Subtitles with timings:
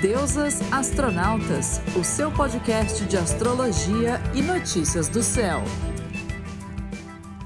[0.00, 5.62] Deusas Astronautas, o seu podcast de astrologia e notícias do céu.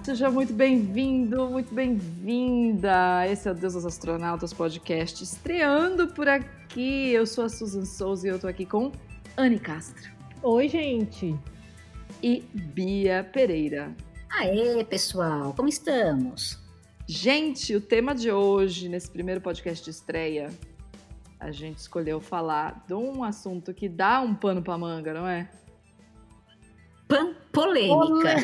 [0.04, 3.27] Seja muito bem-vindo, muito bem-vinda.
[3.29, 7.11] Esse é o Deusas Astronautas podcast estreando por aqui.
[7.11, 8.93] Eu sou a Susan Souza e eu tô aqui com
[9.36, 10.09] Anne Castro.
[10.41, 11.36] Oi, gente.
[12.23, 13.93] E Bia Pereira.
[14.30, 16.62] Aê, pessoal, como estamos?
[17.05, 20.50] Gente, o tema de hoje, nesse primeiro podcast de estreia,
[21.39, 25.51] a gente escolheu falar de um assunto que dá um pano pra manga, não é?
[27.09, 28.37] Pan polêmica.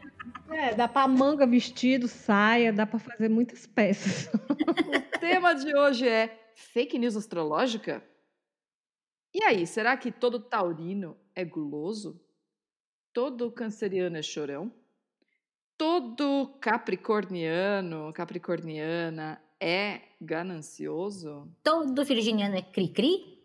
[0.50, 4.28] É, dá pra manga, vestido, saia, dá pra fazer muitas peças.
[4.34, 8.02] o tema de hoje é fake news astrológica?
[9.32, 12.20] E aí, será que todo taurino é guloso?
[13.12, 14.74] Todo canceriano é chorão?
[15.78, 21.46] Todo capricorniano, capricorniana é ganancioso?
[21.62, 23.38] Todo virginiano é cri-cri?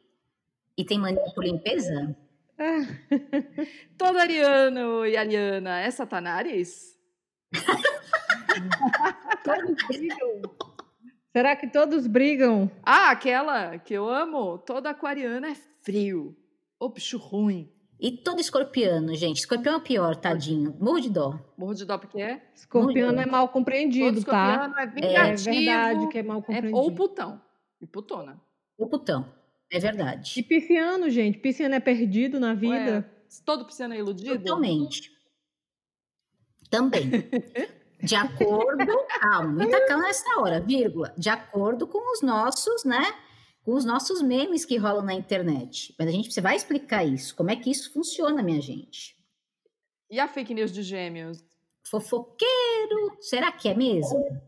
[0.78, 2.16] E tem mania por limpeza?
[3.98, 6.98] Todo ariano e ariana é satanás?
[9.43, 10.41] todos brigam.
[11.32, 12.71] Será que todos brigam?
[12.82, 14.58] Ah, aquela que eu amo.
[14.58, 16.36] Toda aquariana é frio.
[16.80, 17.70] Ô, bicho ruim.
[17.99, 19.38] E todo escorpiano, gente.
[19.38, 20.76] Escorpião é o pior, tadinho.
[20.79, 21.40] Morro de dó.
[21.57, 22.41] Morro de dó porque é?
[22.54, 24.74] Escorpiano é mal compreendido, todo tá?
[24.77, 25.49] é vingativo.
[25.49, 26.77] É verdade que é mal compreendido.
[26.77, 27.41] É, ou putão.
[27.82, 28.41] E putona.
[28.77, 29.34] Ou putão.
[29.71, 30.40] É verdade.
[30.40, 31.40] E pisciano, gente.
[31.40, 32.76] Pisciano é perdido na vida.
[32.76, 33.05] Ué,
[33.46, 34.40] todo pisciano é iludido?
[34.40, 35.12] Totalmente.
[36.70, 37.09] Também.
[38.02, 38.85] De acordo,
[39.20, 41.13] calma, muita calma nessa hora, vírgula.
[41.18, 43.02] De acordo com os nossos, né?
[43.66, 45.94] Com os nossos memes que rolam na internet.
[45.98, 47.35] Mas a gente você vai explicar isso.
[47.35, 49.18] Como é que isso funciona, minha gente?
[50.10, 51.44] E a fake news de gêmeos?
[51.90, 53.18] Fofoqueiro.
[53.20, 54.40] Será que é mesmo?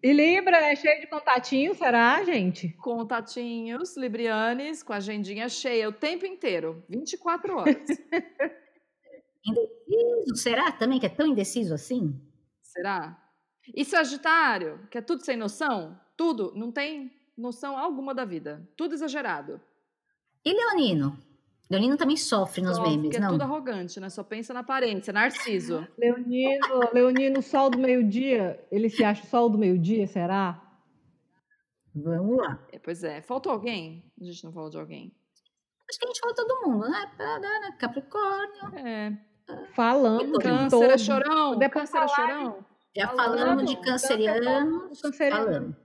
[0.00, 2.68] E Libra é cheio de contatinhos, será, gente?
[2.74, 7.76] Contatinhos, Librianes, com a agendinha cheia o tempo inteiro, 24 horas.
[9.44, 12.20] indeciso, será também que é tão indeciso assim?
[12.62, 13.20] Será?
[13.74, 15.98] E Sagitário, que é tudo sem noção?
[16.16, 18.66] Tudo, não tem noção alguma da vida.
[18.76, 19.60] Tudo exagerado.
[20.44, 21.18] E Leonino?
[21.68, 23.28] Leonino também sofre nos sofre, memes, é não?
[23.28, 24.08] É tudo arrogante, né?
[24.08, 25.86] Só pensa na aparência, Narciso.
[25.98, 28.64] Leonino, Leonino, sol do meio-dia.
[28.70, 30.62] Ele se acha sol do meio-dia, será?
[31.94, 32.64] Vamos lá.
[32.72, 33.20] É, pois é.
[33.22, 34.04] Faltou alguém?
[34.20, 35.12] A gente não falou de alguém.
[35.88, 37.76] Acho que a gente falou todo mundo, né?
[37.78, 38.86] Capricórnio.
[38.86, 39.18] É.
[39.74, 40.38] Falando.
[40.38, 41.58] Câncer é chorão.
[41.70, 42.64] Câncer é chorão.
[42.96, 44.90] Já falamos de canceriano.
[45.02, 45.76] canceriano.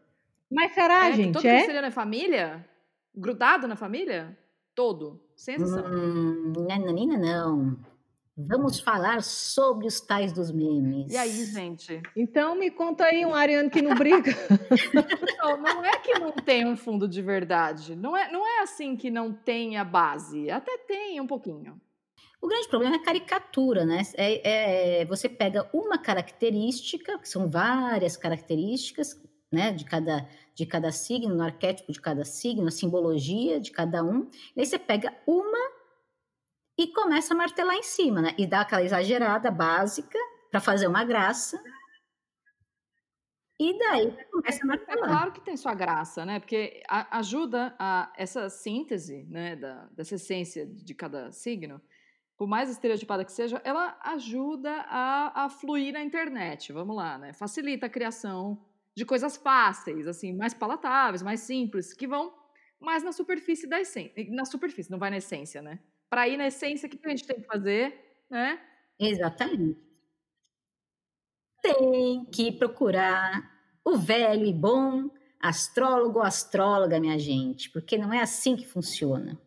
[0.51, 1.33] Mas será, é, gente?
[1.33, 1.59] todo é?
[1.59, 2.67] canceriano é família?
[3.15, 4.37] Grudado na família?
[4.75, 5.21] Todo.
[5.35, 5.85] Sem exceção.
[5.85, 7.77] Hum, nananina, não.
[8.37, 11.11] Vamos falar sobre os tais dos memes.
[11.11, 12.01] E aí, gente?
[12.15, 14.31] Então me conta aí um ariano que não briga.
[15.39, 17.95] não, não é que não tem um fundo de verdade.
[17.95, 20.49] Não é, não é assim que não tem a base.
[20.49, 21.79] Até tem um pouquinho.
[22.41, 24.01] O grande problema é a caricatura, né?
[24.15, 30.91] É, é, você pega uma característica, que são várias características, né, de cada, de cada
[30.91, 34.29] signo, no arquétipo de cada signo, a simbologia de cada um.
[34.55, 35.71] E aí você pega uma
[36.77, 38.35] e começa a martelar em cima, né?
[38.37, 40.17] E dá aquela exagerada básica
[40.49, 41.61] para fazer uma graça.
[43.59, 45.03] E daí começa a martelar.
[45.03, 46.39] É claro que tem sua graça, né?
[46.39, 51.81] Porque a, ajuda a essa síntese, né, da, dessa essência de cada signo
[52.41, 56.73] por mais estereotipada que seja, ela ajuda a, a fluir na internet.
[56.73, 57.33] Vamos lá, né?
[57.33, 58.59] Facilita a criação
[58.95, 62.33] de coisas fáceis, assim, mais palatáveis, mais simples, que vão
[62.79, 64.13] mais na superfície da essência.
[64.29, 65.79] Na superfície, não vai na essência, né?
[66.09, 67.93] Para ir na essência, o que a gente tem que fazer,
[68.29, 68.59] né?
[68.99, 69.79] Exatamente.
[71.61, 73.49] Tem que procurar
[73.85, 75.09] o velho e bom
[75.39, 79.39] astrólogo astróloga, minha gente, porque não é assim que funciona.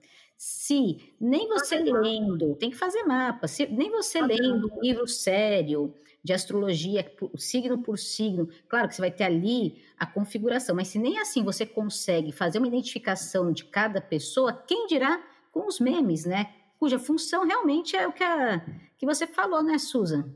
[0.46, 5.94] Se nem você lendo, tem que fazer mapa, se nem você lendo um livro sério
[6.22, 10.98] de astrologia, signo por signo, claro que você vai ter ali a configuração, mas se
[10.98, 15.18] nem assim você consegue fazer uma identificação de cada pessoa, quem dirá
[15.50, 16.54] com os memes, né?
[16.78, 18.60] Cuja função realmente é o que, a,
[18.98, 20.30] que você falou, né, Susan?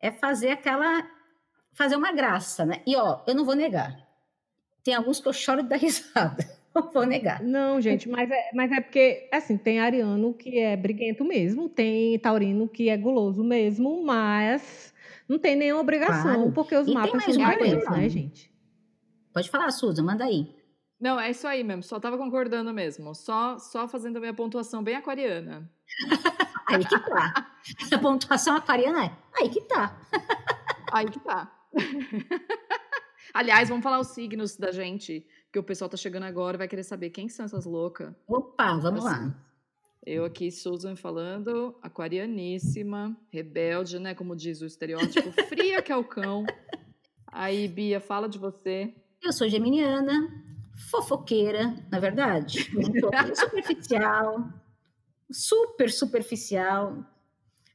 [0.00, 1.08] É fazer aquela.
[1.74, 2.82] fazer uma graça, né?
[2.84, 4.04] E ó, eu não vou negar.
[4.82, 6.61] Tem alguns que eu choro de dar risada.
[6.74, 7.42] Não vou negar.
[7.42, 12.18] Não, gente, mas é, mas é porque, assim, tem ariano que é briguento mesmo, tem
[12.18, 14.94] taurino que é guloso mesmo, mas
[15.28, 16.52] não tem nenhuma obrigação, claro.
[16.52, 18.52] porque os e mapas são diferentes, né, gente?
[19.32, 20.54] Pode falar, Suza, manda aí.
[21.00, 24.82] Não, é isso aí mesmo, só tava concordando mesmo, só, só fazendo a minha pontuação
[24.82, 25.68] bem aquariana.
[26.68, 27.52] aí que tá.
[27.92, 29.98] A pontuação aquariana é aí que tá.
[30.92, 31.52] aí que tá.
[33.34, 36.66] Aliás, vamos falar os signos da gente porque o pessoal tá chegando agora e vai
[36.66, 38.10] querer saber quem são essas loucas.
[38.26, 39.34] Opa, vamos Assim, lá.
[40.04, 44.14] Eu aqui, Susan, falando, aquarianíssima, rebelde, né?
[44.14, 46.46] Como diz o estereótipo, fria que é o cão.
[47.26, 48.94] Aí, Bia, fala de você.
[49.22, 50.42] Eu sou geminiana,
[50.90, 52.70] fofoqueira, na verdade.
[53.36, 54.48] Superficial,
[55.30, 56.96] super superficial.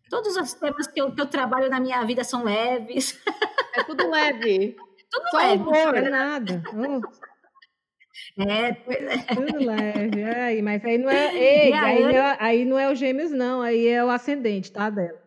[0.09, 3.21] Todos os temas que eu, que eu trabalho na minha vida são leves.
[3.75, 4.75] É tudo leve.
[5.17, 5.63] Tudo Só leve.
[5.63, 6.09] Não é humor.
[6.09, 6.63] nada.
[6.73, 7.01] Oh,
[8.39, 9.17] É, pois é.
[9.33, 10.23] tudo leve.
[10.23, 11.33] Aí, mas aí não é.
[11.37, 12.17] Ei, aí, não Ana?
[12.17, 13.61] é, aí não é o gêmeos, não.
[13.61, 14.89] Aí é o ascendente, tá?
[14.89, 15.19] Dela.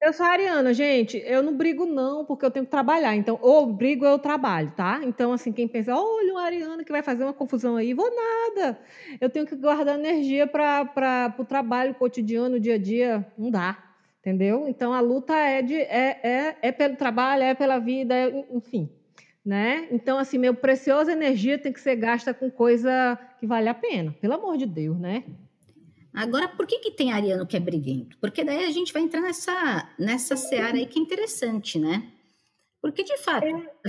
[0.00, 1.18] Eu sou ariana, gente.
[1.26, 3.16] Eu não brigo, não, porque eu tenho que trabalhar.
[3.16, 5.00] Então, ou brigo ou eu trabalho, tá?
[5.02, 8.78] Então, assim, quem pensa, olha, um ariano que vai fazer uma confusão aí, vou nada.
[9.20, 13.26] Eu tenho que guardar energia para o trabalho cotidiano, dia a dia.
[13.36, 13.76] Não dá.
[14.20, 14.68] Entendeu?
[14.68, 18.88] Então, a luta é, de, é, é, é pelo trabalho, é pela vida, é- enfim.
[19.44, 19.88] Né?
[19.90, 24.14] Então, assim, meu preciosa energia tem que ser gasta com coisa que vale a pena.
[24.20, 25.24] Pelo amor de Deus, né?
[26.12, 28.18] Agora, por que, que tem ariano que é briguento?
[28.18, 32.10] Porque daí a gente vai entrar nessa, nessa seara aí que é interessante, né?
[32.82, 33.44] Porque, de fato,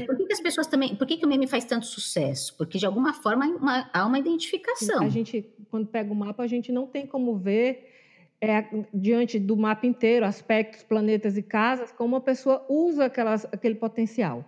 [0.06, 0.96] por que, que as pessoas também.
[0.96, 2.56] Por que, que o meme faz tanto sucesso?
[2.58, 5.02] Porque, de alguma forma, uma- há uma identificação.
[5.04, 7.88] A gente, quando pega o mapa, a gente não tem como ver
[8.42, 13.76] é, diante do mapa inteiro, aspectos, planetas e casas, como a pessoa usa aquelas, aquele
[13.76, 14.46] potencial.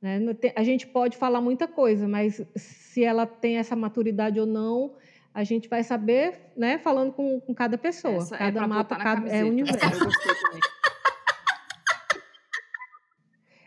[0.00, 0.18] Né?
[0.56, 4.94] A gente pode falar muita coisa, mas se ela tem essa maturidade ou não,
[5.32, 8.16] a gente vai saber, né, falando com, com cada pessoa.
[8.16, 9.14] Essa é cada pra mapa cada, é
[9.44, 9.46] camiseta.
[9.46, 10.04] universo.
[10.04, 10.60] Gostei também.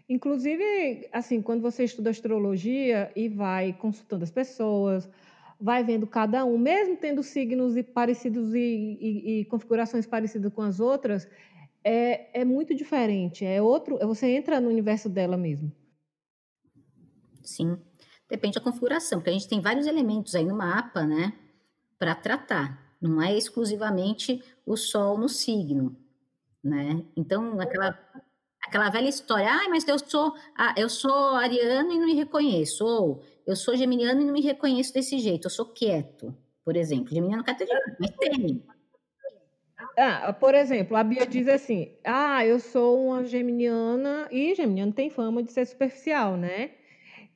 [0.10, 5.10] Inclusive, assim, quando você estuda astrologia e vai consultando as pessoas,
[5.60, 10.62] vai vendo cada um, mesmo tendo signos e parecidos e, e- e configurações parecidas com
[10.62, 11.28] as outras,
[11.84, 13.46] é, é muito diferente.
[13.46, 15.72] É outro, você entra no universo dela mesmo.
[17.44, 17.78] Sim.
[18.30, 21.34] Depende da configuração, porque a gente tem vários elementos aí no mapa, né?
[22.00, 22.96] Para tratar.
[23.02, 25.96] Não é exclusivamente o Sol no signo,
[26.64, 27.04] né?
[27.18, 28.00] Então, aquela,
[28.66, 32.86] aquela velha história, ah, mas eu sou, ah, eu sou ariano e não me reconheço,
[32.86, 36.36] ou eu sou geminiano e não me reconheço desse jeito, eu sou quieto,
[36.66, 37.14] por exemplo.
[37.14, 37.68] Geminiano quieto é
[38.00, 38.64] mas tem.
[39.98, 45.10] Ah, por exemplo, a Bia diz assim: Ah, eu sou uma geminiana, e geminiano tem
[45.10, 46.72] fama de ser superficial, né?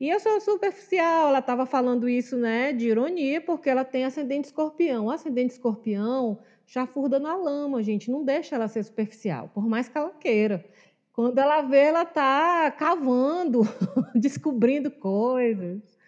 [0.00, 4.46] E eu sou superficial, ela estava falando isso, né, de ironia, porque ela tem ascendente
[4.46, 5.06] escorpião.
[5.06, 9.98] O ascendente escorpião chafurda na lama, gente, não deixa ela ser superficial, por mais que
[9.98, 10.64] ela queira.
[11.12, 13.62] Quando ela vê, ela tá cavando,
[14.14, 15.98] descobrindo coisas.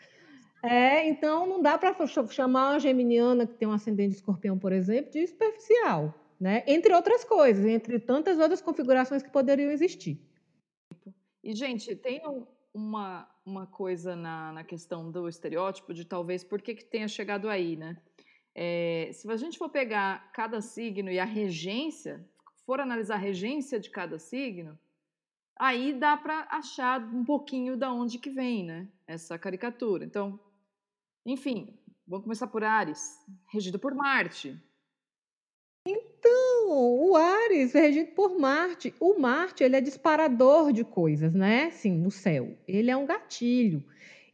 [0.62, 1.94] É, então não dá para
[2.28, 6.62] chamar uma geminiana que tem um ascendente escorpião, por exemplo, de superficial, né?
[6.66, 10.20] Entre outras coisas, entre tantas outras configurações que poderiam existir.
[11.42, 16.62] E, gente, tem um- uma, uma coisa na, na questão do estereótipo de talvez por
[16.62, 18.00] que, que tenha chegado aí, né?
[18.54, 22.28] É, se a gente for pegar cada signo e a regência,
[22.64, 24.78] for analisar a regência de cada signo,
[25.58, 28.88] aí dá para achar um pouquinho da onde que vem, né?
[29.06, 30.04] Essa caricatura.
[30.04, 30.38] Então,
[31.24, 34.60] enfim, vamos começar por Ares, regido por Marte.
[35.86, 38.94] Então, o Ares é regido por Marte.
[39.00, 41.70] O Marte, ele é disparador de coisas, né?
[41.70, 42.56] Sim, no céu.
[42.68, 43.82] Ele é um gatilho.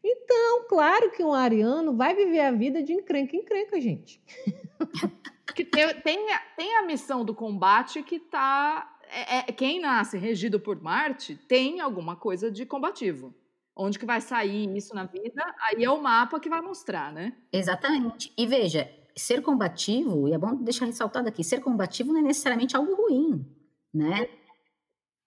[0.03, 4.21] Então, claro que um ariano vai viver a vida de encrenca em encrenca, gente.
[5.55, 8.93] que tem, tem, a, tem a missão do combate que tá.
[9.09, 13.35] É, é- quem nasce regido por Marte tem alguma coisa de combativo.
[13.75, 15.45] Onde que vai sair isso na vida?
[15.69, 17.35] Aí é o mapa que vai mostrar, né?
[17.53, 18.33] Exatamente.
[18.37, 22.77] E veja, ser combativo, e é bom deixar ressaltado aqui, ser combativo não é necessariamente
[22.77, 23.47] algo ruim,
[23.93, 24.29] né?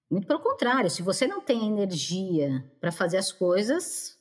[0.10, 4.20] Muito pelo contrário, se você não tem energia para fazer as coisas,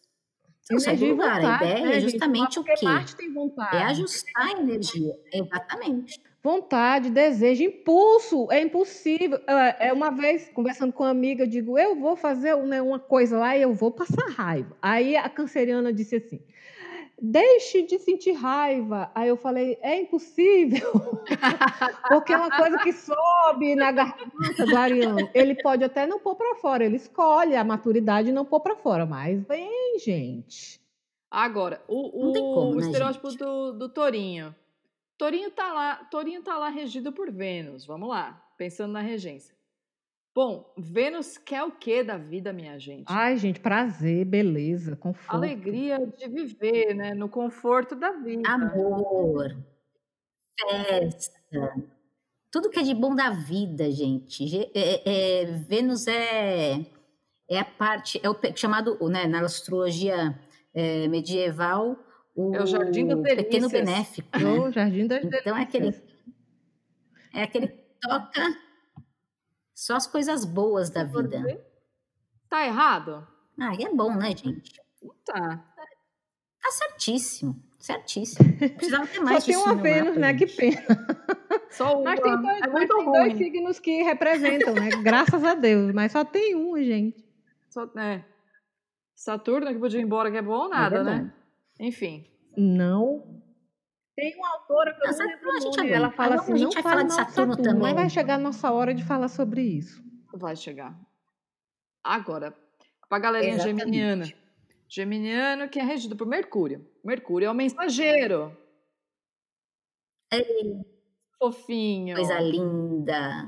[0.61, 1.39] você não sai do lugar.
[1.39, 2.11] A vontade, ideia né, é gente?
[2.11, 2.85] justamente o Porque quê?
[2.85, 3.77] Marte tem vontade.
[3.77, 5.19] É ajustar a energia.
[5.33, 6.21] Exatamente.
[6.43, 9.41] Vontade, desejo, impulso, é impossível.
[9.47, 12.99] É, é uma vez, conversando com uma amiga, eu digo, eu vou fazer né, uma
[12.99, 14.77] coisa lá e eu vou passar raiva.
[14.81, 16.41] Aí a canceriana disse assim,
[17.21, 19.11] deixe de sentir raiva.
[19.15, 20.93] Aí eu falei, é impossível,
[22.09, 25.29] porque é uma coisa que sobe na garganta do ariano.
[25.35, 28.77] Ele pode até não pôr para fora, ele escolhe a maturidade e não pôr para
[28.77, 30.81] fora, mas vem, gente.
[31.31, 34.55] Agora, o, o- como, o né, estereótipo do, do Torinho.
[35.19, 37.85] Torinho tá lá, Torinho tá lá regido por Vênus.
[37.85, 39.55] Vamos lá, pensando na regência.
[40.35, 43.07] Bom, Vênus quer o que da vida, minha gente?
[43.09, 45.35] Ai, gente, prazer, beleza, conforto.
[45.35, 47.13] Alegria de viver, né?
[47.15, 48.49] No conforto da vida.
[48.49, 49.57] Amor,
[50.61, 51.75] festa,
[52.51, 54.47] tudo que é de bom da vida, gente.
[54.47, 56.87] Ge- é- é- Vênus é,
[57.51, 60.39] é a parte, é o chamado, né, na astrologia
[60.75, 61.97] é, medieval,
[62.37, 63.73] o, É o Jardim das Pequeno Delícias.
[63.73, 64.45] Benéfico, né?
[64.61, 66.11] O Jardim das Então é aquele, Delícias.
[67.35, 68.68] é aquele que toca
[69.79, 71.65] só as coisas boas da vida.
[72.51, 73.25] Tá errado?
[73.57, 74.83] Ah, e é bom, né, gente?
[75.25, 75.65] Tá.
[76.61, 78.59] Tá certíssimo, certíssimo.
[78.75, 80.35] Precisava ter mais Só tem uma Vênus, né?
[80.35, 80.83] Que pena.
[81.71, 82.25] Só Mas uma.
[82.25, 83.37] tem dois, é mas muito tem dois ruim.
[83.37, 84.89] signos que representam, né?
[85.01, 85.93] Graças a Deus.
[85.93, 87.25] Mas só tem um, gente.
[87.71, 88.25] Só, é.
[89.15, 91.11] Saturno que podia ir embora, que é bom ou nada, né?
[91.13, 91.33] verdade.
[91.79, 92.27] Enfim.
[92.57, 93.38] Não.
[94.19, 95.93] Tem uma autora que eu Não, não lembro a gente.
[95.93, 97.79] Ela fala assim, a gente não vai falar de Saturno Saturno.
[97.79, 97.95] Mas também.
[97.95, 100.03] vai chegar a nossa hora de falar sobre isso.
[100.35, 100.99] Vai chegar.
[102.03, 102.53] Agora,
[103.09, 103.79] pra galerinha Exatamente.
[103.85, 104.25] geminiana.
[104.89, 106.85] Geminiano que é regido por Mercúrio.
[107.05, 108.57] Mercúrio é o mensageiro.
[111.39, 112.17] Fofinho.
[112.17, 113.47] Coisa linda.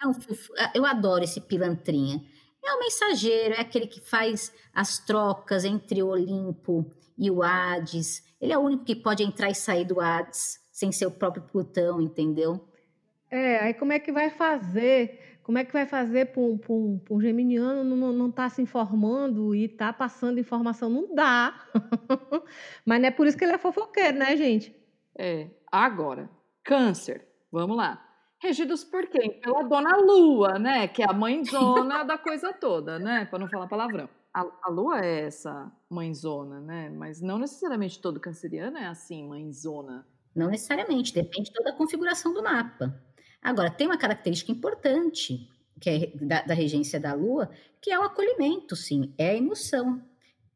[0.00, 2.20] É um fofo- Eu adoro esse pilantrinha.
[2.64, 8.22] É o mensageiro, é aquele que faz as trocas entre o Olimpo e o Hades.
[8.40, 11.42] Ele é o único que pode entrar e sair do Hades sem ser o próprio
[11.44, 12.66] Plutão, entendeu?
[13.30, 15.38] É, aí como é que vai fazer?
[15.42, 19.54] Como é que vai fazer para um, um- um geminiano não, não tá se informando
[19.54, 20.88] e tá passando informação?
[20.88, 21.66] Não dá.
[22.86, 24.74] Mas não é por isso que ele é fofoqueiro, né, gente?
[25.18, 25.48] É.
[25.70, 26.30] Agora,
[26.62, 27.26] Câncer.
[27.50, 28.06] Vamos lá.
[28.42, 29.40] Regidos por quem?
[29.40, 30.88] Pela Dona Lua, né?
[30.88, 33.24] Que é a mãezona da coisa toda, né?
[33.24, 34.08] Para não falar palavrão.
[34.34, 36.90] A, a Lua é essa mãezona, né?
[36.90, 40.04] Mas não necessariamente todo canceriano é assim, mãezona.
[40.34, 43.00] Não necessariamente, depende toda a configuração do mapa.
[43.40, 45.48] Agora, tem uma característica importante
[45.80, 47.48] que é da, da regência da Lua,
[47.80, 50.02] que é o acolhimento, sim, é a emoção.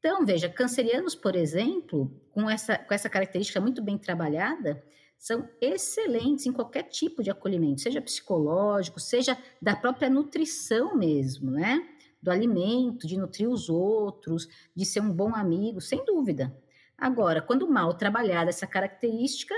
[0.01, 4.83] Então, veja, cancerianos, por exemplo, com essa, com essa característica muito bem trabalhada,
[5.19, 11.81] são excelentes em qualquer tipo de acolhimento, seja psicológico, seja da própria nutrição mesmo, né?
[12.23, 16.57] Do alimento, de nutrir os outros, de ser um bom amigo, sem dúvida.
[16.99, 19.55] Agora, quando mal trabalhada essa característica,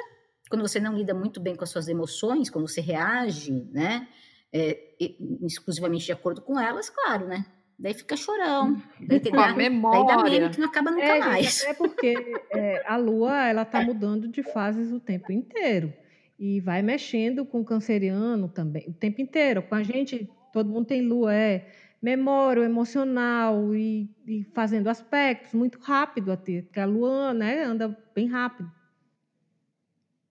[0.50, 4.08] quando você não lida muito bem com as suas emoções, quando você reage, né,
[4.52, 4.96] é,
[5.42, 7.44] exclusivamente de acordo com elas, claro, né?
[7.78, 10.30] Daí fica chorão, daí, tem, Com a dá, daí dá memória.
[10.40, 11.62] meme que não acaba nunca É, mais.
[11.62, 12.14] até porque
[12.50, 15.92] é, a Lua ela tá mudando de fases o tempo inteiro
[16.36, 19.62] e vai mexendo com o canceriano também o tempo inteiro.
[19.62, 21.68] Com a gente, todo mundo tem Lua, é
[22.02, 28.26] memória, emocional e, e fazendo aspectos muito rápido até, porque a Lua, né, anda bem
[28.26, 28.68] rápido.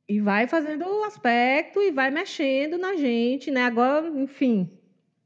[0.09, 3.63] E vai fazendo o aspecto e vai mexendo na gente, né?
[3.65, 4.76] Agora, enfim,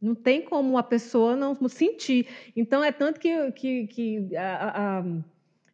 [0.01, 2.27] não tem como a pessoa não sentir.
[2.55, 5.03] Então, é tanto que, que, que a- a-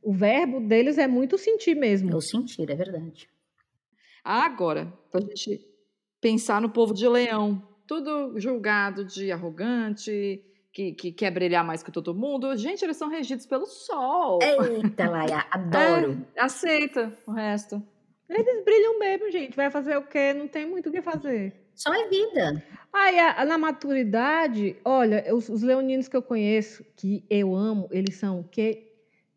[0.04, 2.12] o verbo deles é muito sentir mesmo.
[2.12, 3.30] Eu sentir, é verdade.
[4.24, 5.66] Agora, pra gente
[6.20, 10.44] pensar no povo de leão, tudo julgado de arrogante,
[10.74, 12.56] que, que quer brilhar mais que todo mundo.
[12.58, 14.40] Gente, eles são regidos pelo sol.
[14.42, 16.26] Eita, Laia, adoro.
[16.38, 17.82] Aceita o resto.
[18.30, 19.56] Eles brilham mesmo, gente.
[19.56, 20.34] Vai fazer o quê?
[20.34, 21.54] Não tem muito o que fazer.
[21.78, 22.64] Só é vida.
[22.92, 28.16] Aí, a- na maturidade, olha, os, os leoninos que eu conheço, que eu amo, eles
[28.16, 28.92] são o quê?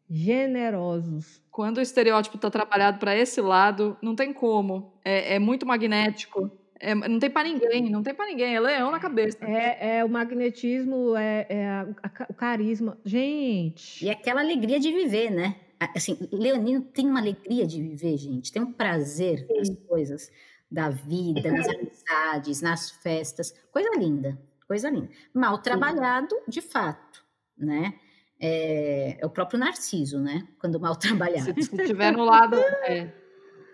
[0.09, 1.43] Generosos.
[1.51, 4.95] Quando o estereótipo tá trabalhado para esse lado, não tem como.
[5.05, 6.51] É, é muito magnético.
[6.81, 8.55] É- não tem para ninguém, não tem para ninguém.
[8.57, 9.37] É leão na cabeça.
[9.45, 12.97] É, é o magnetismo, é, é a- a o carisma.
[13.05, 15.57] Gente, E aquela alegria de viver, né?
[15.79, 18.51] A- Assim, Leonino tem uma alegria de viver, gente.
[18.51, 20.31] Tem um prazer nas coisas
[20.71, 23.53] da vida, nas amizades, nas festas.
[23.73, 25.11] Coisa linda, coisa linda.
[25.35, 27.25] Mal trabalhado, de fato,
[27.57, 27.99] né?
[28.39, 30.47] É, é o próprio Narciso, né?
[30.59, 31.63] Quando mal trabalhado.
[31.63, 32.57] Se, tiver no lado.
[32.85, 33.13] é,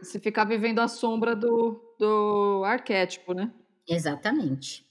[0.03, 3.53] se ficar vivendo a sombra do, do arquétipo, né?
[3.89, 4.85] Exatamente.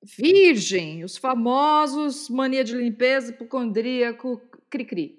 [0.00, 5.18] Virgem, os famosos mania de limpeza, hipocondríaco, cri-cri.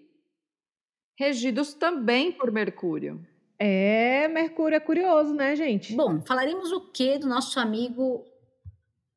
[1.17, 3.27] Regidos também por Mercúrio.
[3.60, 5.96] É, Mercúrio é curioso, né, gente?
[5.96, 8.25] Bom, falaremos o que do nosso amigo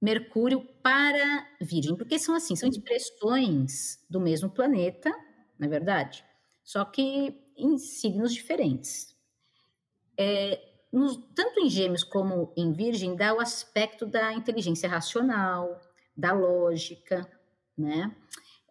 [0.00, 1.96] Mercúrio para Virgem?
[1.96, 5.10] Porque são assim, são expressões do mesmo planeta,
[5.58, 6.24] na é verdade,
[6.64, 9.16] só que em signos diferentes.
[10.18, 10.60] É,
[10.92, 15.80] nos- tanto em Gêmeos como em Virgem, dá o aspecto da inteligência racional,
[16.16, 17.28] da lógica,
[17.76, 18.14] né?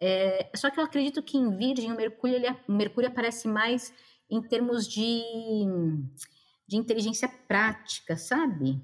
[0.00, 3.92] É, só que eu acredito que em Virgem o Mercúrio, ele, o Mercúrio aparece mais
[4.32, 5.22] em termos de,
[6.66, 8.82] de inteligência prática, sabe?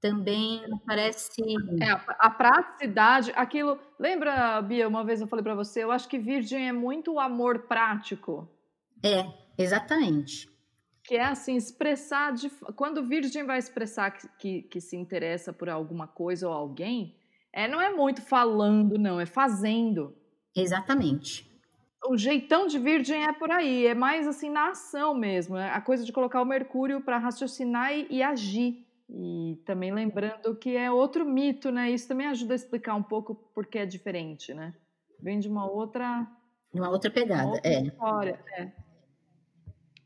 [0.00, 1.42] Também aparece.
[1.82, 3.78] É, a, a praticidade, aquilo.
[3.98, 7.20] Lembra, Bia, uma vez eu falei pra você, eu acho que Virgem é muito o
[7.20, 8.48] amor prático.
[9.04, 9.26] É,
[9.58, 10.48] exatamente.
[11.02, 12.32] Que é assim, expressar.
[12.32, 17.16] De, quando Virgem vai expressar que, que, que se interessa por alguma coisa ou alguém,
[17.52, 20.16] é, não é muito falando, não, é fazendo.
[20.54, 21.49] Exatamente.
[22.06, 25.80] O jeitão de virgem é por aí, é mais assim na ação mesmo, é a
[25.80, 28.86] coisa de colocar o Mercúrio para raciocinar e, e, agir.
[29.08, 31.90] E também lembrando que é outro mito, né?
[31.90, 34.72] Isso também ajuda a explicar um pouco porque é diferente, né?
[35.20, 36.26] Vem de uma outra.
[36.72, 37.82] Uma outra pegada, uma outra é.
[37.82, 38.70] História, é.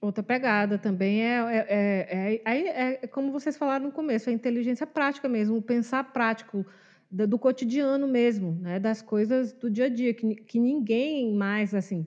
[0.01, 4.87] Outra pegada também é, é, é, é, é, como vocês falaram no começo, a inteligência
[4.87, 6.65] prática mesmo, o pensar prático
[7.15, 12.07] do, cotidiano mesmo, né, das coisas do dia a dia, que, que ninguém mais assim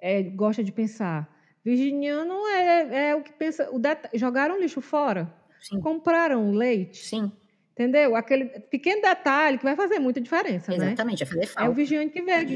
[0.00, 1.34] é, gosta de pensar.
[1.64, 3.68] Virginiano é, é o que pensa.
[3.72, 3.80] O
[4.16, 5.80] jogaram lixo fora, Sim.
[5.80, 7.04] compraram leite.
[7.04, 7.32] Sim.
[7.72, 8.16] Entendeu?
[8.16, 10.86] Aquele pequeno detalhe que vai fazer muita diferença, Exatamente, né?
[10.92, 11.68] Exatamente, vai fazer falta.
[11.68, 12.46] É o vigiante que vê.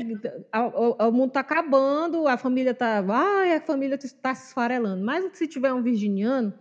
[0.74, 3.04] O, o mundo está acabando, a família está...
[3.06, 5.04] Ai, a família está se esfarelando.
[5.04, 6.54] Mas se tiver um virginiano,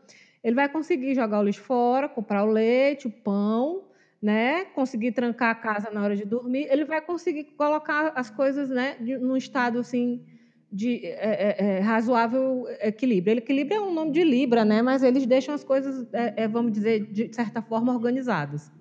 [0.44, 3.84] ele vai conseguir jogar o lixo fora, comprar o leite, o pão,
[4.22, 4.66] né?
[4.66, 6.68] Conseguir trancar a casa na hora de dormir.
[6.70, 8.98] Ele vai conseguir colocar as coisas, né?
[9.00, 10.26] num estado, assim,
[10.72, 13.38] de é, é, é, razoável equilíbrio.
[13.38, 14.82] Equilíbrio é um nome de Libra, né?
[14.82, 18.72] Mas eles deixam as coisas, é, é, vamos dizer, de certa forma organizadas.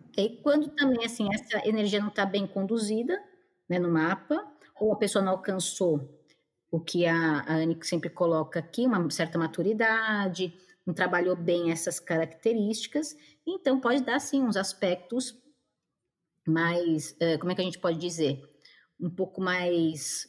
[0.43, 3.17] Quando também assim essa energia não está bem conduzida,
[3.69, 4.45] né, no mapa,
[4.81, 6.19] ou a pessoa não alcançou
[6.73, 10.53] o que a, a Anne sempre coloca aqui, uma certa maturidade,
[10.85, 13.17] não trabalhou bem essas características,
[13.55, 15.37] então pode dar sim uns aspectos
[16.47, 18.43] mais, eh, como é que a gente pode dizer,
[19.01, 20.27] um pouco mais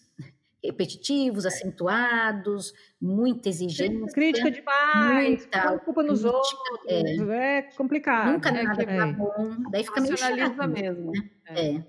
[0.63, 4.13] repetitivos, acentuados, muita exigência.
[4.13, 8.33] Crítica demais, muita culpa nos crítica, outros, é, é complicado.
[8.33, 9.13] Nunca é nada é.
[9.13, 10.37] bom, daí fica meio chato.
[10.37, 11.11] Racionaliza mesmo.
[11.11, 11.29] Né?
[11.45, 11.75] É.
[11.75, 11.85] é.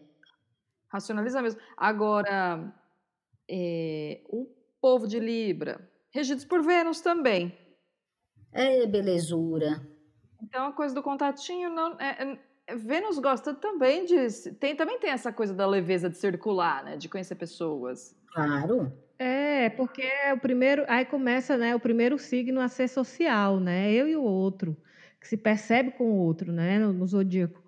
[0.88, 1.60] Racionaliza mesmo.
[1.76, 2.72] Agora,
[3.48, 4.46] é, o
[4.80, 7.56] povo de Libra, regidos por Vênus também.
[8.52, 9.86] É, belezura.
[10.42, 11.96] Então, a coisa do contatinho não...
[12.00, 14.52] É, é, Vênus gosta também de...
[14.54, 16.96] Tem, também tem essa coisa da leveza de circular, né?
[16.96, 18.16] De conhecer pessoas.
[18.32, 18.92] Claro.
[19.18, 23.92] É, porque é o primeiro, aí começa, né, o primeiro signo a ser social, né?
[23.92, 24.74] Eu e o outro,
[25.20, 27.62] que se percebe com o outro, né, no, no zodíaco.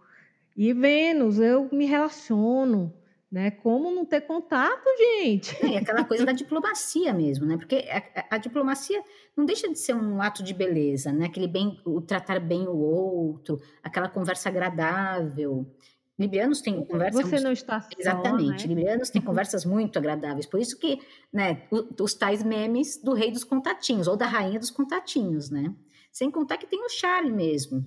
[0.56, 2.90] E Vênus, eu me relaciono,
[3.32, 3.50] né?
[3.50, 5.56] Como não ter contato, gente?
[5.64, 7.56] É aquela coisa da diplomacia mesmo, né?
[7.56, 9.02] Porque a, a, diplomacia
[9.34, 11.24] não deixa de ser um ato de beleza, né?
[11.24, 15.66] Aquele bem, o tratar bem o outro, aquela conversa agradável.
[16.18, 17.22] Librianos têm conversas.
[17.22, 18.68] Você não está só, Exatamente.
[18.68, 18.74] Né?
[18.74, 20.44] Librianos têm conversas muito agradáveis.
[20.44, 21.00] Por isso que,
[21.32, 21.62] né,
[21.98, 25.74] os tais memes do rei dos contatinhos, ou da rainha dos contatinhos, né?
[26.12, 27.82] Sem contar que tem o charme mesmo.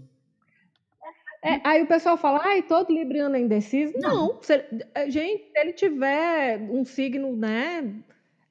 [1.45, 3.93] É, aí o pessoal fala, ai, todo libriano é indeciso.
[3.99, 4.53] Não, não se
[4.95, 7.93] eh, gente, se ele tiver um signo, né,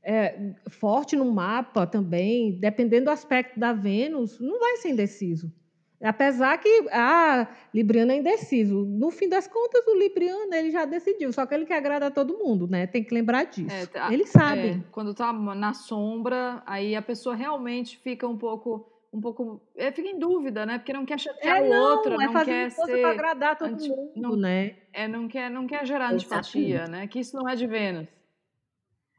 [0.01, 5.53] é, forte no mapa também, dependendo do aspecto da Vênus, não vai ser indeciso.
[6.01, 8.85] Apesar que, ah, Libriano é indeciso.
[8.85, 12.39] No fim das contas, o Libriano ele já decidiu, só que ele quer agradar todo
[12.39, 12.87] mundo, né?
[12.87, 13.75] Tem que lembrar disso.
[13.75, 14.73] É, tá, Eles sabem.
[14.73, 19.63] É, quando tá na sombra, aí a pessoa realmente fica um pouco um pouco.
[19.77, 20.79] É, fica em dúvida, né?
[20.79, 23.01] Porque não quer chatear é, o outro, é não quer ser.
[23.01, 24.77] para agradar todo anti, mundo, não, né?
[24.93, 27.07] É, não quer, não quer gerar antipatia, né?
[27.07, 28.09] Que isso não é de Vênus.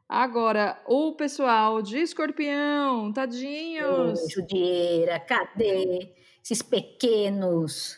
[0.07, 4.21] Agora, o pessoal de escorpião, tadinhos.
[4.21, 6.13] Ô, judieira, cadê?
[6.43, 7.97] esses pequenos.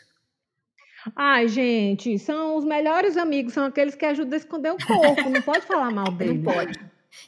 [1.14, 5.42] Ai, gente, são os melhores amigos, são aqueles que ajudam a esconder o corpo, não
[5.42, 6.40] pode falar mal deles.
[6.42, 6.72] Não pode.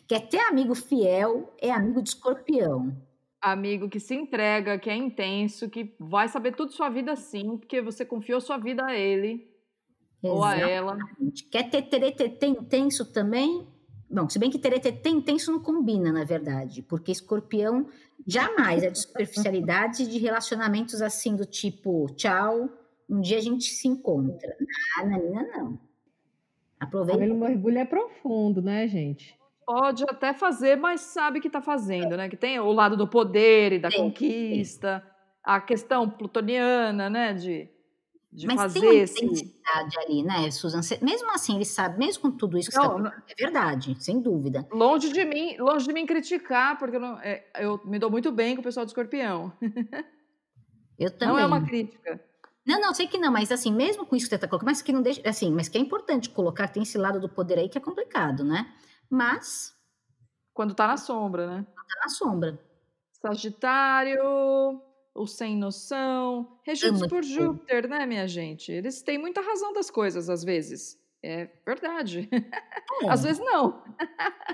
[0.07, 2.95] Quer ter amigo fiel, é amigo de escorpião.
[3.41, 7.81] Amigo que se entrega, que é intenso, que vai saber tudo sua vida sim, porque
[7.81, 9.49] você confiou sua vida a ele
[10.23, 10.27] Exatamente.
[10.27, 10.99] ou a ela.
[11.51, 13.67] Quer ter teretetê intenso também?
[14.11, 17.87] Bom, se bem que teretetê intenso não combina, na verdade, porque escorpião
[18.27, 22.69] jamais é de superficialidade de relacionamentos assim do tipo, tchau,
[23.09, 24.57] um dia a gente se encontra.
[24.99, 25.81] Ah, Nanina, não.
[26.79, 27.33] Aproveita.
[27.33, 29.39] O mergulho é profundo, né, gente?
[29.73, 32.29] Pode até fazer, mas sabe que está fazendo, né?
[32.29, 35.01] Que tem o lado do poder e da conquista,
[35.45, 37.35] a questão plutoniana, né?
[37.35, 37.69] De
[38.33, 39.25] de Mas fazer tem uma esse...
[39.25, 40.81] intensidade ali, né, Susan?
[41.03, 44.21] Mesmo assim, ele sabe, mesmo com tudo isso que não, você tá é verdade, sem
[44.21, 44.67] dúvida.
[44.71, 48.31] Longe de mim, longe de mim criticar, porque eu, não, é, eu me dou muito
[48.31, 49.53] bem com o pessoal do escorpião.
[50.97, 51.29] Eu também.
[51.35, 52.21] Não é uma crítica.
[52.65, 54.83] Não, não, sei que não, mas assim, mesmo com isso que você está colocando, mas
[54.83, 57.69] que não deixa, assim, mas que é importante colocar, tem esse lado do poder aí
[57.69, 58.71] que é complicado, né?
[59.11, 59.77] Mas.
[60.55, 61.67] Quando tá na sombra, né?
[61.75, 62.61] Quando tá na sombra.
[63.13, 64.81] Sagitário,
[65.15, 68.73] o sem noção, regidos por Júpiter, né, minha gente?
[68.73, 70.99] Eles têm muita razão das coisas, às vezes.
[71.23, 72.29] É verdade.
[72.33, 73.09] É.
[73.09, 73.83] Às vezes não.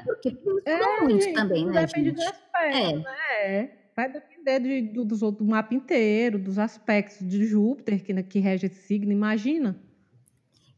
[0.05, 2.17] Porque é, muito também, né, depende gente?
[2.17, 2.97] do aspecto, é.
[2.97, 3.79] né?
[3.95, 8.67] Vai depender de, do, do, do, mapa inteiro, dos aspectos de Júpiter que, que rege
[8.67, 9.81] esse signo, imagina.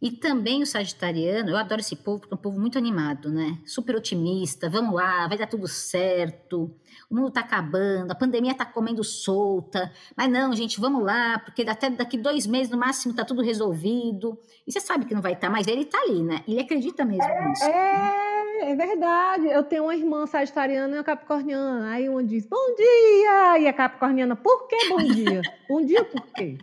[0.00, 3.58] E também o sagitariano, eu adoro esse povo, porque é um povo muito animado, né?
[3.66, 6.72] Super otimista, vamos lá, vai dar tudo certo,
[7.10, 11.62] o mundo tá acabando, a pandemia tá comendo solta, mas não, gente, vamos lá, porque
[11.62, 14.38] até daqui dois meses, no máximo, tá tudo resolvido.
[14.66, 16.44] E você sabe que não vai estar, tá, mas ele tá ali, né?
[16.46, 17.64] Ele acredita mesmo nisso.
[17.64, 19.46] É, é verdade.
[19.48, 21.90] Eu tenho uma irmã sagitariana e uma capricorniana.
[21.90, 23.58] Aí uma diz, bom dia!
[23.58, 25.40] E a capricorniana, por que bom dia?
[25.68, 26.58] bom dia por quê?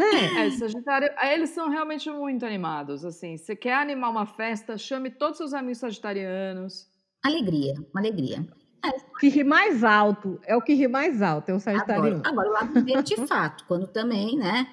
[0.00, 0.46] Né?
[0.46, 3.36] É, Sagitário, eles são realmente muito animados, assim.
[3.36, 6.88] Você quer animar uma festa, chame todos os seus amigos sagitarianos.
[7.22, 8.46] Alegria, uma alegria.
[8.84, 8.90] É.
[9.18, 12.22] Que ri mais alto, é o que ri mais alto, é o sagitariano.
[12.24, 14.66] Agora, agora o lado de fato, quando também, né,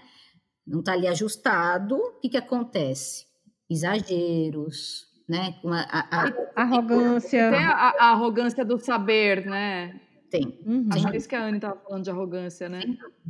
[0.66, 3.26] não tá ali ajustado, o que que acontece?
[3.70, 5.56] Exageros, né?
[5.62, 7.52] Uma, a, a, arrogância.
[7.52, 10.00] Tem a, a, arrogância do saber, né?
[10.30, 10.62] Tem.
[10.66, 10.88] Uhum.
[10.92, 12.82] Acho que é isso que a Anne estava falando de arrogância, né?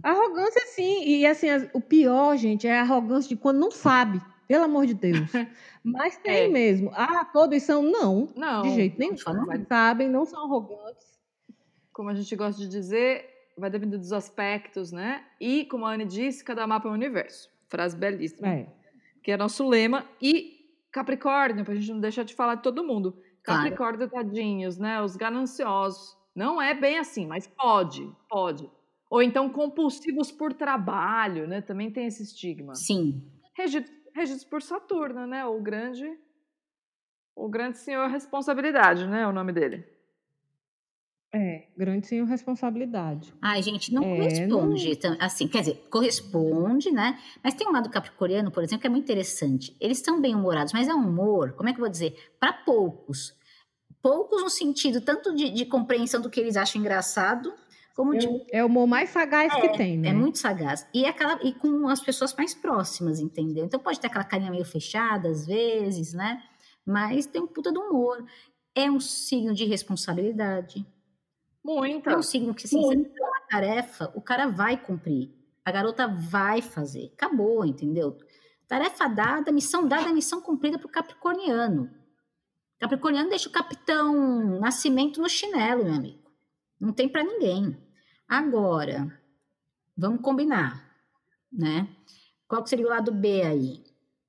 [0.07, 1.03] Arrogância, sim.
[1.05, 4.21] E assim, o pior, gente, é a arrogância de quando não sabe.
[4.47, 5.19] Pelo amor de Deus.
[5.83, 6.47] Mas tem é.
[6.47, 6.89] mesmo.
[6.93, 7.83] Ah, todos são?
[7.83, 8.29] Não.
[8.33, 8.61] Não.
[8.61, 9.15] De jeito nenhum.
[9.25, 11.19] Não sabem, não são arrogantes.
[11.91, 13.25] Como a gente gosta de dizer,
[13.57, 15.25] vai depender dos aspectos, né?
[15.41, 17.49] E, como a Anne disse, cada mapa é um universo.
[17.67, 18.47] Frase belíssima.
[18.47, 18.67] É.
[19.21, 20.05] Que é nosso lema.
[20.21, 20.57] E
[20.89, 23.21] Capricórnio, pra gente não deixar de falar de todo mundo.
[23.43, 24.25] Capricórnio, claro.
[24.25, 25.01] tadinhos, né?
[25.01, 28.69] Os gananciosos não é bem assim, mas pode, pode.
[29.09, 31.61] Ou então compulsivos por trabalho, né?
[31.61, 32.75] Também tem esse estigma.
[32.75, 33.23] Sim.
[33.55, 35.45] Regidos, regidos por Saturno, né?
[35.45, 36.05] O grande
[37.35, 39.27] o grande senhor responsabilidade, né?
[39.27, 39.85] O nome dele.
[41.33, 43.33] É, grande senhor responsabilidade.
[43.41, 44.99] Ai, gente, não é, corresponde.
[45.03, 45.17] Não...
[45.19, 47.19] Assim, quer dizer, corresponde, né?
[47.43, 49.75] Mas tem um lado capricorniano, por exemplo, que é muito interessante.
[49.79, 52.33] Eles são bem-humorados, mas é um humor, como é que eu vou dizer?
[52.39, 53.37] Para poucos
[54.01, 57.53] poucos no sentido tanto de, de, compreensão do que eles acham engraçado,
[57.97, 58.45] como é, de.
[58.51, 60.09] É o humor mais sagaz é, que tem, né?
[60.09, 60.87] É muito sagaz.
[60.93, 63.65] E, é aquela, e com as pessoas mais próximas, entendeu?
[63.65, 66.43] Então pode ter aquela carinha meio fechada às vezes, né?
[66.85, 68.23] Mas tem um puta do humor.
[68.75, 70.85] É um signo de responsabilidade.
[71.65, 72.07] Muito.
[72.07, 75.33] É um signo que, assim, se você uma tarefa, o cara vai cumprir.
[75.65, 77.11] A garota vai fazer.
[77.15, 78.15] Acabou, entendeu?
[78.67, 81.89] Tarefa dada, missão dada, missão cumprida para o capricorniano.
[82.79, 86.31] Capricorniano deixa o capitão Nascimento no chinelo, meu amigo.
[86.79, 87.86] Não tem para ninguém.
[88.27, 89.17] Agora,
[89.95, 90.83] vamos combinar,
[91.51, 91.87] né?
[92.47, 93.83] Qual que seria o lado B aí?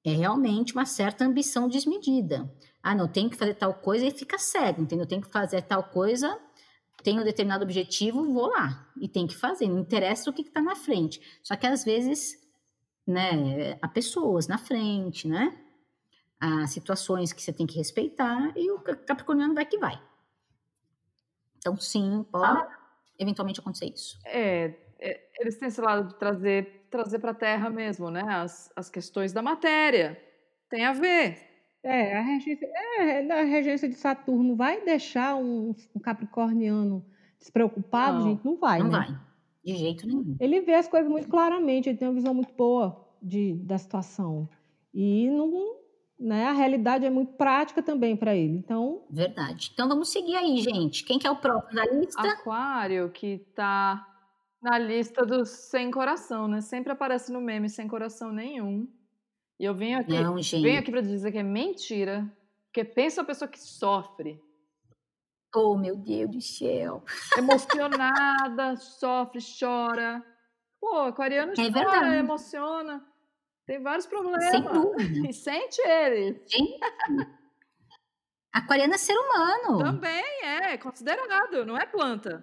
[0.04, 2.48] É realmente uma certa ambição desmedida.
[2.80, 5.04] Ah, não, tenho que fazer tal coisa e fica cego, entendeu?
[5.04, 6.38] Tenho que fazer tal coisa,
[7.02, 8.88] tenho um determinado objetivo, vou lá.
[9.00, 11.20] E tem que fazer, não interessa o que está na frente.
[11.42, 12.38] Só que às vezes,
[13.04, 15.58] né, há pessoas na frente, né?
[16.40, 20.00] Há situações que você tem que respeitar e o capricorniano vai que vai.
[21.58, 22.77] Então, sim, pode ah.
[23.18, 24.18] Eventualmente acontecer isso.
[24.24, 28.22] É, é, eles têm esse lado de trazer, trazer para a Terra mesmo, né?
[28.26, 30.20] As, as questões da matéria.
[30.70, 31.38] Tem a ver.
[31.82, 37.04] É, a regência, é, a regência de Saturno vai deixar um, um capricorniano
[37.38, 38.44] despreocupado, não, gente?
[38.44, 38.98] Não vai, Não né?
[38.98, 39.16] vai,
[39.64, 40.36] de jeito nenhum.
[40.40, 44.48] Ele vê as coisas muito claramente, ele tem uma visão muito boa de, da situação.
[44.92, 45.77] E não,
[46.18, 46.46] né?
[46.46, 48.56] A realidade é muito prática também para ele.
[48.56, 49.70] Então, verdade.
[49.72, 51.04] Então vamos seguir aí, gente.
[51.04, 52.20] Quem que é o próximo da lista?
[52.20, 54.06] Aquário, que tá
[54.60, 56.60] na lista dos sem coração, né?
[56.60, 58.88] Sempre aparece no meme sem coração nenhum.
[59.60, 62.30] E eu venho aqui, Não, venho aqui para dizer que é mentira,
[62.66, 64.40] porque pensa a pessoa que sofre.
[65.54, 67.02] Oh, meu Deus do céu.
[67.36, 70.24] Emocionada, sofre, chora.
[70.80, 72.16] Pô, aquariano é chora, verdade.
[72.16, 73.07] emociona.
[73.68, 74.42] Tem vários problemas.
[74.44, 75.28] Sem dúvida.
[75.28, 76.40] E sente ele.
[76.46, 76.80] Gente.
[78.50, 79.84] Aquariano é ser humano.
[79.84, 82.42] Também é, é considerado, não é planta.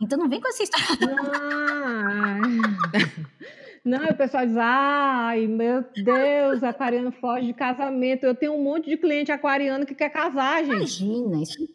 [0.00, 0.86] Então não vem com essa história.
[3.84, 8.24] Não, o pessoal diz, ai, meu Deus, aquariano foge de casamento.
[8.24, 11.04] Eu tenho um monte de cliente aquariano que quer casar, gente.
[11.04, 11.68] Imagina, isso não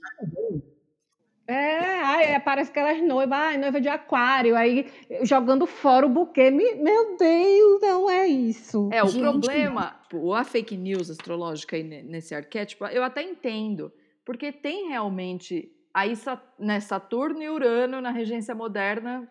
[1.49, 4.85] é, aí parece aquelas noivas, ai, noiva de aquário, aí
[5.23, 6.51] jogando fora o buquê.
[6.51, 8.87] Meu Deus, não é isso.
[8.93, 10.35] É, o Gente, problema, não.
[10.35, 13.91] a fake news astrológica aí nesse arquétipo, eu até entendo,
[14.23, 16.13] porque tem realmente aí
[16.59, 19.27] né, Saturno e Urano na regência moderna,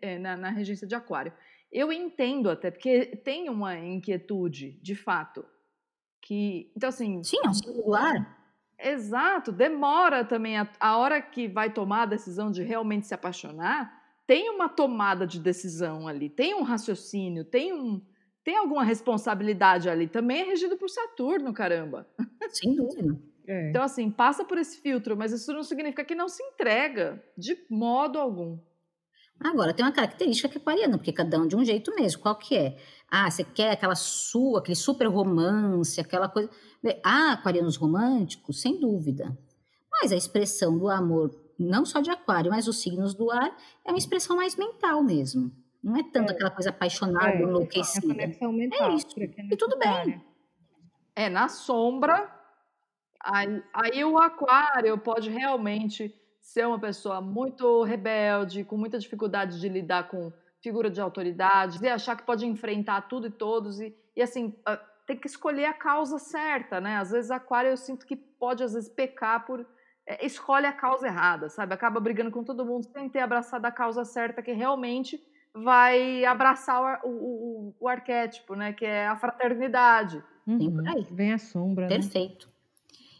[0.00, 1.32] é, na, na regência de aquário.
[1.70, 5.44] Eu entendo até, porque tem uma inquietude, de fato,
[6.20, 6.72] que...
[6.76, 7.22] Então, assim...
[7.22, 8.41] Sim, é um singular
[8.82, 14.02] Exato, demora também a, a hora que vai tomar a decisão de realmente se apaixonar,
[14.26, 18.00] tem uma tomada de decisão ali, tem um raciocínio, tem um
[18.44, 20.08] tem alguma responsabilidade ali.
[20.08, 22.08] Também é regido por Saturno, caramba.
[22.50, 23.16] Sem dúvida.
[23.46, 23.70] É.
[23.70, 27.56] Então, assim, passa por esse filtro, mas isso não significa que não se entrega de
[27.70, 28.58] modo algum.
[29.44, 32.22] Agora, tem uma característica que é aquariana, porque cada um de um jeito mesmo.
[32.22, 32.76] Qual que é?
[33.10, 36.48] Ah, você quer aquela sua, aquele super romance, aquela coisa.
[37.04, 39.36] Ah, aquarianos românticos, sem dúvida.
[39.90, 43.90] Mas a expressão do amor, não só de aquário, mas os signos do ar, é
[43.90, 45.50] uma expressão mais mental mesmo.
[45.82, 46.34] Não é tanto é.
[46.34, 48.06] aquela coisa apaixonada, é, enlouquecida.
[48.12, 49.06] É, conexão mental, é isso.
[49.18, 50.22] E tudo bem.
[51.16, 52.32] É, na sombra,
[53.20, 59.68] aí, aí o aquário pode realmente ser uma pessoa muito rebelde, com muita dificuldade de
[59.68, 64.20] lidar com figura de autoridade, e achar que pode enfrentar tudo e todos, e, e
[64.20, 64.76] assim, ah,
[65.06, 66.96] tem que escolher a causa certa, né?
[66.96, 69.64] Às vezes aquário eu sinto que pode, às vezes, pecar por...
[70.04, 71.74] É, escolhe a causa errada, sabe?
[71.74, 75.24] Acaba brigando com todo mundo sem ter abraçado a causa certa que realmente
[75.54, 78.72] vai abraçar o, o, o arquétipo, né?
[78.72, 80.22] Que é a fraternidade.
[80.46, 80.82] Uhum.
[81.10, 81.86] Vem a sombra.
[81.86, 81.96] Né?
[81.96, 82.46] Perfeito.
[82.46, 82.52] Né?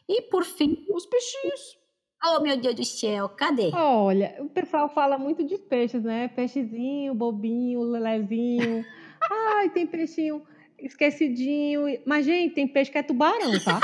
[0.09, 1.82] E por fim, os peixinhos.
[2.25, 3.71] Oh, meu Deus do céu, cadê?
[3.75, 6.29] Olha, o pessoal fala muito de peixes, né?
[6.29, 8.85] Peixezinho, bobinho, lelezinho.
[9.57, 10.43] Ai, tem peixinho
[10.79, 11.83] esquecidinho.
[12.07, 13.81] Mas, gente, tem peixe que é tubarão, tá?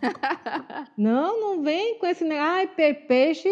[0.96, 2.52] não, não vem com esse negócio.
[2.52, 3.48] Ai, peixe,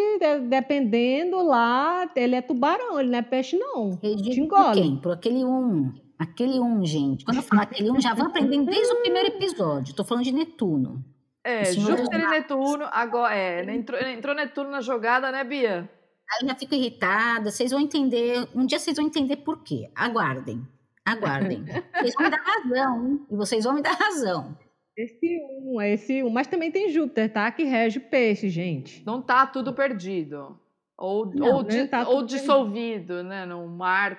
[0.49, 3.97] dependendo lá, ele é tubarão, ele não é peixe, não.
[3.97, 4.65] Te engole.
[4.65, 4.97] Por quem?
[4.97, 5.93] Por aquele um.
[6.19, 7.25] Aquele um, gente.
[7.25, 9.91] Quando eu falar aquele um, já vão aprendendo desde o primeiro episódio.
[9.91, 11.05] Estou falando de Netuno.
[11.47, 15.89] É, Júpiter e Netuno, agora é, entrou, entrou Netuno na jogada, né, Bia?
[16.29, 19.89] Aí eu já fico irritada, vocês vão entender, um dia vocês vão entender por quê.
[19.95, 20.67] Aguardem,
[21.05, 21.65] aguardem.
[22.03, 23.27] vocês vão me dar razão, hein?
[23.31, 24.59] e vocês vão me dar razão.
[24.97, 27.49] Esse um, é esse um, mas também tem Júpiter, tá?
[27.53, 29.07] Que rege peixe, gente.
[29.07, 30.59] Não tá tudo perdido.
[30.99, 31.87] Ou, Não, ou, né?
[31.87, 33.23] tá ou dissolvido, perdido.
[33.23, 34.19] né, num mar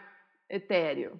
[0.50, 1.20] etéreo.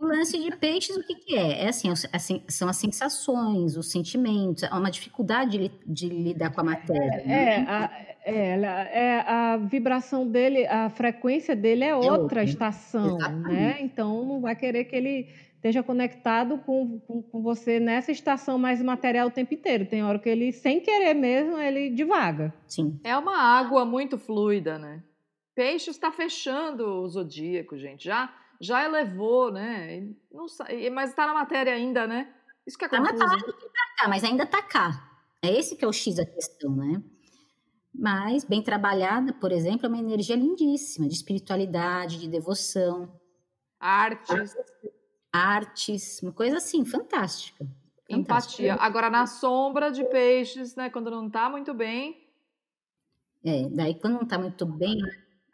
[0.00, 1.64] O lance de peixes, o que, que é?
[1.64, 6.62] É assim, assim, são as sensações, os sentimentos, é uma dificuldade de, de lidar com
[6.62, 7.22] a matéria.
[7.26, 7.66] É, né?
[7.68, 7.90] a,
[8.24, 13.26] é, é, a vibração dele, a frequência dele é, é outra, outra estação, né?
[13.26, 13.52] Exatamente.
[13.52, 13.76] né?
[13.82, 18.80] Então não vai querer que ele esteja conectado com, com, com, você nessa estação mais
[18.80, 19.84] material o tempo inteiro.
[19.84, 22.54] Tem hora que ele, sem querer mesmo, ele divaga.
[22.66, 22.98] Sim.
[23.04, 25.02] É uma água muito fluida, né?
[25.54, 28.04] Peixe está fechando o zodíaco, gente.
[28.04, 30.12] Já já elevou, né?
[30.30, 30.46] Não,
[30.92, 32.32] mas está na matéria ainda, né?
[32.66, 33.16] Isso que é confuso.
[33.16, 33.42] Tá na
[33.98, 35.10] cá, mas ainda está cá.
[35.42, 37.02] É esse que é o X da questão, né?
[37.92, 43.18] Mas, bem trabalhada, por exemplo, é uma energia lindíssima, de espiritualidade, de devoção.
[43.80, 44.54] Artes.
[45.32, 47.66] Artes, uma coisa assim, fantástica.
[48.08, 48.74] Empatia.
[48.74, 50.90] Agora, na sombra de peixes, né?
[50.90, 52.28] Quando não está muito bem.
[53.44, 54.98] É, daí quando não está muito bem,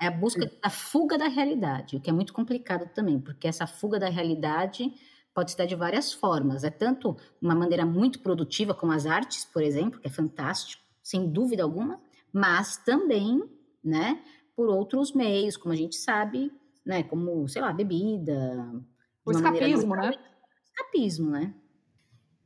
[0.00, 3.66] é a busca da fuga da realidade, o que é muito complicado também, porque essa
[3.66, 4.92] fuga da realidade
[5.34, 6.64] pode se dar de várias formas.
[6.64, 11.30] É tanto uma maneira muito produtiva, como as artes, por exemplo, que é fantástico, sem
[11.30, 12.00] dúvida alguma,
[12.32, 13.42] mas também,
[13.82, 14.22] né,
[14.54, 16.50] por outros meios, como a gente sabe,
[16.84, 18.72] né, como, sei lá, bebida.
[19.24, 20.14] O escapismo, né?
[20.64, 21.54] Escapismo, né?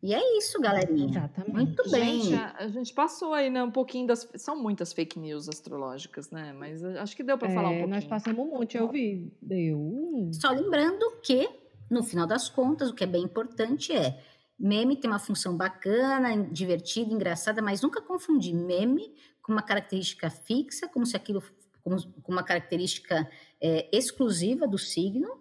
[0.03, 1.11] E é isso, galerinha.
[1.11, 1.53] Exatamente.
[1.53, 2.23] Muito bem.
[2.23, 4.27] Gente, a, a, gente passou aí, né, um pouquinho das.
[4.37, 6.55] São muitas fake news astrológicas, né?
[6.55, 7.95] Mas acho que deu para é, falar um pouquinho.
[7.95, 9.31] Nós passamos um monte, eu vi.
[9.43, 10.31] Deu.
[10.33, 11.49] Só lembrando que,
[11.91, 14.23] no final das contas, o que é bem importante é.
[14.63, 19.11] Meme tem uma função bacana, divertida, engraçada, mas nunca confundir meme
[19.41, 21.43] com uma característica fixa, como se aquilo
[21.83, 23.29] como, com uma característica
[23.61, 25.41] é, exclusiva do signo,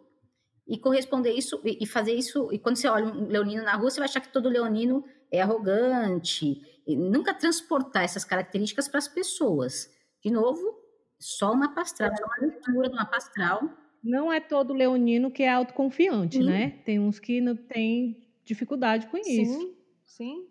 [0.69, 2.47] e corresponder isso e fazer isso.
[2.53, 5.41] E quando você olha um leonino na rua, você vai achar que todo leonino é
[5.41, 6.61] arrogante.
[6.85, 9.91] E nunca transportar essas características para as pessoas.
[10.23, 10.79] De novo,
[11.17, 13.67] só uma pastral, só uma leitura de uma pastral.
[14.03, 16.43] Não é todo leonino que é autoconfiante, sim.
[16.43, 16.79] né?
[16.85, 19.75] Tem uns que não tem dificuldade com sim, isso.
[20.05, 20.47] Sim.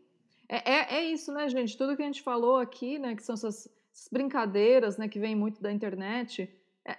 [0.48, 1.76] É, é, é, isso, né, gente?
[1.76, 3.14] Tudo que a gente falou aqui, né?
[3.14, 5.06] Que são essas, essas brincadeiras, né?
[5.08, 6.50] Que vem muito da internet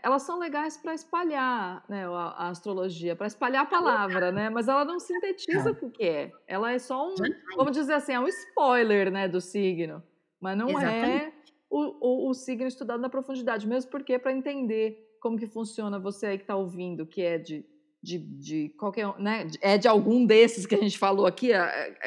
[0.04, 4.50] elas são legais para espalhar né, a, astrologia, para espalhar a palavra, né?
[4.50, 6.32] Mas ela não sintetiza o que é.
[6.48, 7.16] Ela é só um,
[7.56, 10.04] vamos dizer assim, é um spoiler, né, do signo.
[10.40, 11.24] Mas não é Exatamente.
[11.26, 11.34] é
[11.70, 16.28] o, o, o, signo estudado na profundidade, mesmo porque para entender como que funciona você
[16.28, 17.66] aí que está ouvindo, que é de,
[18.02, 21.50] de, de qualquer, né, é de algum desses que a gente falou aqui,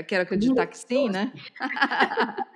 [0.08, 1.32] quero acreditar que sim, né?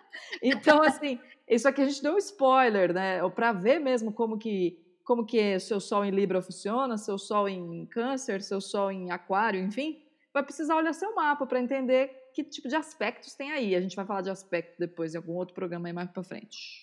[0.43, 3.29] então, assim, isso aqui a gente deu um spoiler, né?
[3.31, 7.49] Para ver mesmo como que como que é seu sol em Libra funciona, seu sol
[7.49, 10.03] em Câncer, seu sol em Aquário, enfim,
[10.35, 13.75] vai precisar olhar seu mapa para entender que tipo de aspectos tem aí.
[13.77, 16.83] A gente vai falar de aspecto depois em algum outro programa aí mais para frente.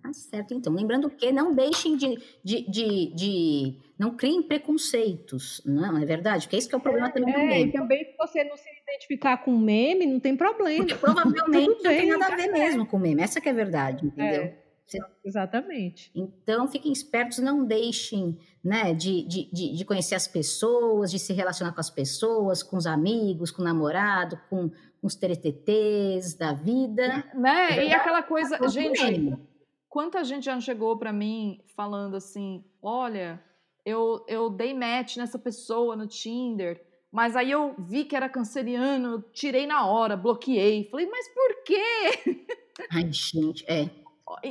[0.00, 0.72] Tá certo, então.
[0.72, 6.44] Lembrando que não deixem de, de, de, de, não criem preconceitos, não é verdade?
[6.44, 7.64] Porque é isso que é o problema também é, do meme.
[7.64, 10.86] E também se você não se identificar com meme, não tem problema.
[10.86, 13.22] Porque provavelmente não tem nada a ver mesmo com meme.
[13.22, 14.42] Essa que é a verdade, entendeu?
[14.44, 14.65] É.
[15.24, 16.10] Exatamente.
[16.14, 21.72] Então, fiquem espertos, não deixem né, de, de, de, conhecer as pessoas, de se relacionar
[21.72, 27.24] com as pessoas, com os amigos, com o namorado, com, com os teretetês da vida.
[27.34, 27.78] Né?
[27.78, 29.36] É e aquela coisa, tá gente,
[29.88, 33.42] quanta gente já chegou para mim falando assim, olha,
[33.84, 39.22] eu, eu dei match nessa pessoa no Tinder, mas aí eu vi que era canceriano,
[39.32, 40.88] tirei na hora, bloqueei.
[40.90, 42.46] Falei, mas por quê?
[42.92, 43.88] Ai, gente, é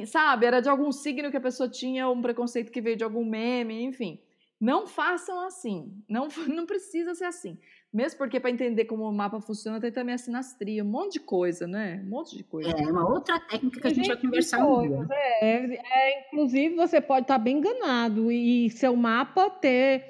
[0.05, 3.25] sabe, era de algum signo que a pessoa tinha, um preconceito que veio de algum
[3.25, 4.19] meme, enfim.
[4.59, 5.91] Não façam assim.
[6.07, 7.57] Não, não precisa ser assim.
[7.93, 11.19] Mesmo porque, para entender como o mapa funciona, tem também a sinastria, um monte de
[11.21, 12.01] coisa, né?
[12.05, 12.69] Um monte de coisa.
[12.71, 17.23] É, uma outra técnica que a gente vai conversar coisas, é, é, Inclusive, você pode
[17.23, 20.03] estar bem enganado e seu mapa ter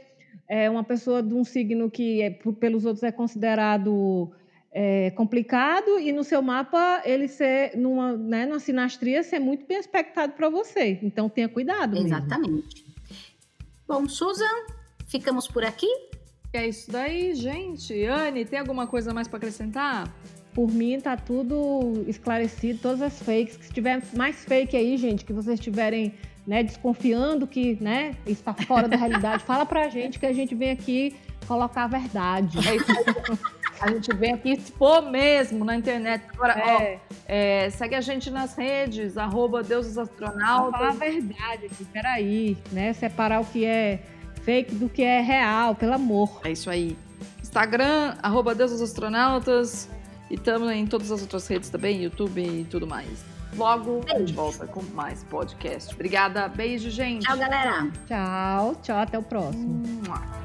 [0.47, 4.31] é, uma pessoa de um signo que, é, pelos outros, é considerado
[4.77, 9.77] é, complicado e no seu mapa ele ser numa, né, numa sinastria ser muito bem
[9.77, 10.99] aspectado para você.
[11.01, 11.97] Então tenha cuidado.
[11.97, 12.83] Exatamente.
[12.83, 12.95] Mesmo.
[13.87, 14.43] Bom, Susan,
[15.07, 15.87] ficamos por aqui.
[16.51, 18.03] É isso daí, gente.
[18.03, 20.13] Anne, tem alguma coisa mais para acrescentar?
[20.53, 23.57] Por mim tá tudo esclarecido, todas as fakes.
[23.61, 26.13] Se tiver mais fake aí, gente, que vocês estiverem
[26.45, 30.71] né, desconfiando que né, está fora da realidade, fala pra gente que a gente vem
[30.71, 31.15] aqui
[31.47, 32.57] colocar a verdade.
[32.67, 33.55] É isso aí.
[33.79, 36.23] A gente vem aqui expor mesmo na internet.
[36.33, 36.95] Agora, é.
[36.95, 40.79] ó, é, segue a gente nas redes, arroba Deuses Astronautas.
[40.79, 42.93] falar a verdade aqui, peraí, né?
[42.93, 44.01] Separar o que é
[44.43, 46.41] fake do que é real, pelo amor.
[46.43, 46.97] É isso aí.
[47.41, 49.89] Instagram, arroba Deuses Astronautas.
[50.29, 53.23] E estamos em todas as outras redes também, YouTube e tudo mais.
[53.55, 54.15] Logo, beijo.
[54.15, 55.93] a gente volta com mais podcast.
[55.93, 56.47] Obrigada.
[56.47, 57.25] Beijo, gente.
[57.25, 57.87] Tchau, galera.
[58.07, 58.97] Tchau, tchau.
[58.97, 59.83] Até o próximo.
[60.05, 60.44] Mua.